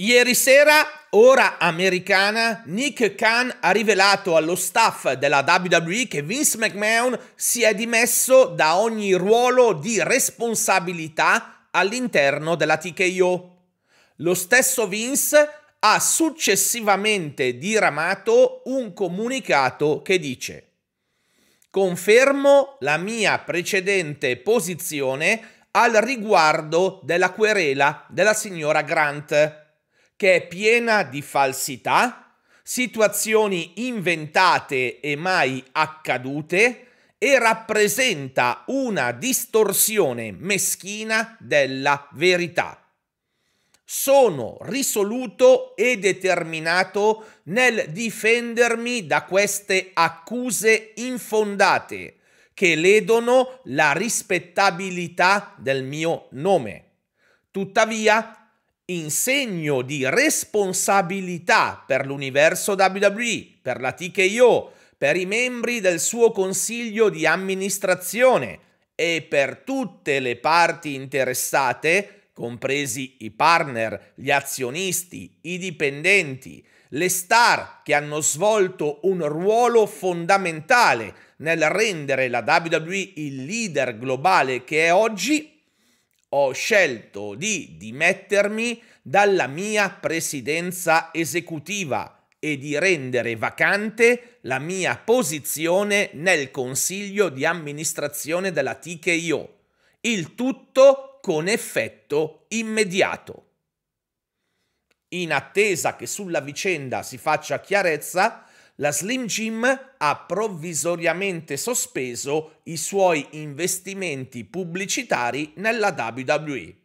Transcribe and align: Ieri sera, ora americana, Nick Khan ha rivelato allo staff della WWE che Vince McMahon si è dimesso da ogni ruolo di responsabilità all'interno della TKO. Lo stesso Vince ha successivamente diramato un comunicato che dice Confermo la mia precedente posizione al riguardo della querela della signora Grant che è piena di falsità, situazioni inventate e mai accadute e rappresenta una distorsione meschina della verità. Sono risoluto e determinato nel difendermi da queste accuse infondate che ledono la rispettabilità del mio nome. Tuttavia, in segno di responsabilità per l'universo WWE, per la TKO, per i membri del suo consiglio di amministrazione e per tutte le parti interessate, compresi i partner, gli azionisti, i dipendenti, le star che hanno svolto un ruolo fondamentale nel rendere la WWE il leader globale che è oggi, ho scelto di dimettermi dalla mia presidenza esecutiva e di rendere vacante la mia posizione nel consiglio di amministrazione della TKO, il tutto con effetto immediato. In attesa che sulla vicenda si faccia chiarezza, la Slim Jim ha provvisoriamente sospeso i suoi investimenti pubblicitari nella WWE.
Ieri 0.00 0.34
sera, 0.34 1.06
ora 1.10 1.58
americana, 1.58 2.62
Nick 2.64 3.14
Khan 3.16 3.54
ha 3.60 3.70
rivelato 3.70 4.34
allo 4.34 4.54
staff 4.54 5.12
della 5.12 5.44
WWE 5.46 6.08
che 6.08 6.22
Vince 6.22 6.56
McMahon 6.56 7.18
si 7.34 7.64
è 7.64 7.74
dimesso 7.74 8.46
da 8.46 8.78
ogni 8.78 9.12
ruolo 9.12 9.74
di 9.74 10.02
responsabilità 10.02 11.66
all'interno 11.70 12.54
della 12.54 12.78
TKO. 12.78 13.56
Lo 14.16 14.32
stesso 14.32 14.88
Vince 14.88 15.50
ha 15.80 16.00
successivamente 16.00 17.58
diramato 17.58 18.62
un 18.64 18.94
comunicato 18.94 20.00
che 20.00 20.18
dice 20.18 20.68
Confermo 21.68 22.78
la 22.80 22.96
mia 22.96 23.38
precedente 23.40 24.38
posizione 24.38 25.66
al 25.72 25.92
riguardo 25.92 27.02
della 27.04 27.32
querela 27.32 28.06
della 28.08 28.32
signora 28.32 28.80
Grant 28.80 29.68
che 30.20 30.34
è 30.34 30.46
piena 30.46 31.02
di 31.02 31.22
falsità, 31.22 32.36
situazioni 32.62 33.86
inventate 33.86 35.00
e 35.00 35.16
mai 35.16 35.64
accadute 35.72 36.88
e 37.16 37.38
rappresenta 37.38 38.64
una 38.66 39.12
distorsione 39.12 40.30
meschina 40.30 41.38
della 41.40 42.06
verità. 42.12 42.86
Sono 43.82 44.58
risoluto 44.60 45.74
e 45.74 45.96
determinato 45.96 47.24
nel 47.44 47.86
difendermi 47.88 49.06
da 49.06 49.24
queste 49.24 49.92
accuse 49.94 50.92
infondate 50.96 52.16
che 52.52 52.74
ledono 52.74 53.60
la 53.64 53.92
rispettabilità 53.92 55.54
del 55.56 55.82
mio 55.82 56.26
nome. 56.32 56.90
Tuttavia, 57.50 58.34
in 58.90 59.10
segno 59.10 59.82
di 59.82 60.08
responsabilità 60.08 61.82
per 61.86 62.06
l'universo 62.06 62.72
WWE, 62.72 63.46
per 63.62 63.80
la 63.80 63.92
TKO, 63.92 64.72
per 64.98 65.16
i 65.16 65.26
membri 65.26 65.80
del 65.80 66.00
suo 66.00 66.30
consiglio 66.32 67.08
di 67.08 67.24
amministrazione 67.24 68.58
e 68.94 69.24
per 69.28 69.62
tutte 69.64 70.18
le 70.18 70.36
parti 70.36 70.94
interessate, 70.94 72.30
compresi 72.34 73.16
i 73.20 73.30
partner, 73.30 74.12
gli 74.14 74.30
azionisti, 74.30 75.38
i 75.42 75.56
dipendenti, 75.56 76.64
le 76.90 77.08
star 77.08 77.82
che 77.84 77.94
hanno 77.94 78.20
svolto 78.20 78.98
un 79.02 79.26
ruolo 79.26 79.86
fondamentale 79.86 81.14
nel 81.36 81.68
rendere 81.70 82.28
la 82.28 82.44
WWE 82.44 83.12
il 83.16 83.44
leader 83.44 83.96
globale 83.96 84.64
che 84.64 84.86
è 84.86 84.92
oggi, 84.92 85.59
ho 86.30 86.52
scelto 86.52 87.34
di 87.34 87.76
dimettermi 87.76 88.80
dalla 89.02 89.46
mia 89.46 89.90
presidenza 89.90 91.10
esecutiva 91.12 92.26
e 92.38 92.56
di 92.56 92.78
rendere 92.78 93.36
vacante 93.36 94.38
la 94.42 94.58
mia 94.58 94.96
posizione 94.96 96.10
nel 96.14 96.50
consiglio 96.50 97.28
di 97.28 97.44
amministrazione 97.44 98.52
della 98.52 98.76
TKO, 98.76 99.58
il 100.02 100.34
tutto 100.34 101.18
con 101.20 101.48
effetto 101.48 102.46
immediato. 102.48 103.46
In 105.08 105.32
attesa 105.32 105.96
che 105.96 106.06
sulla 106.06 106.40
vicenda 106.40 107.02
si 107.02 107.18
faccia 107.18 107.60
chiarezza, 107.60 108.46
la 108.80 108.92
Slim 108.92 109.26
Jim 109.26 109.64
ha 109.98 110.24
provvisoriamente 110.26 111.56
sospeso 111.56 112.60
i 112.64 112.76
suoi 112.76 113.26
investimenti 113.32 114.44
pubblicitari 114.44 115.52
nella 115.56 115.94
WWE. 115.96 116.76